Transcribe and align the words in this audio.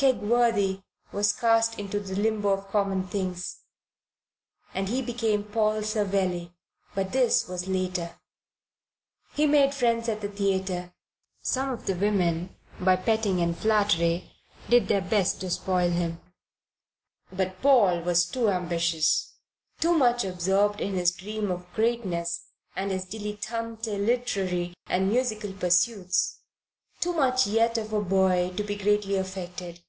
Kegworthy 0.00 0.80
was 1.12 1.34
cast 1.34 1.78
into 1.78 2.00
the 2.00 2.16
limbo 2.16 2.48
of 2.54 2.68
common 2.68 3.06
things, 3.06 3.58
and 4.72 4.88
he 4.88 5.02
became 5.02 5.44
Paul 5.44 5.82
Savelli. 5.82 6.54
But 6.94 7.12
this 7.12 7.46
was 7.46 7.68
later. 7.68 8.18
He 9.34 9.44
made 9.46 9.74
friends 9.74 10.08
at 10.08 10.22
the 10.22 10.28
theatre. 10.30 10.94
Some 11.42 11.68
of 11.68 11.84
the 11.84 11.92
women, 11.94 12.56
by 12.80 12.96
petting 12.96 13.42
and 13.42 13.54
flattery, 13.58 14.32
did 14.70 14.88
their 14.88 15.02
best 15.02 15.38
to 15.42 15.50
spoil 15.50 15.90
him; 15.90 16.18
but 17.30 17.60
Paul 17.60 18.00
was 18.00 18.24
too 18.24 18.48
ambitious, 18.48 19.34
too 19.80 19.92
much 19.92 20.24
absorbed 20.24 20.80
in 20.80 20.94
his 20.94 21.10
dream 21.10 21.50
of 21.50 21.70
greatness 21.74 22.46
and 22.74 22.90
his 22.90 23.04
dilettante 23.04 23.98
literary 23.98 24.72
and 24.86 25.10
musical 25.10 25.52
pursuits, 25.52 26.38
too 27.00 27.12
much 27.12 27.46
yet 27.46 27.76
of 27.76 27.92
a 27.92 28.00
boy 28.00 28.50
to 28.56 28.62
be 28.62 28.76
greatly 28.76 29.16
affected. 29.16 29.80